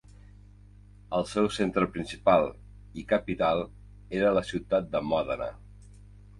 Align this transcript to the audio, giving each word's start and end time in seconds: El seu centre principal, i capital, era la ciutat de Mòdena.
El 1.17 1.27
seu 1.33 1.49
centre 1.57 1.87
principal, 1.97 2.49
i 3.03 3.05
capital, 3.13 3.63
era 4.23 4.35
la 4.41 4.47
ciutat 4.51 4.93
de 4.97 5.07
Mòdena. 5.13 5.55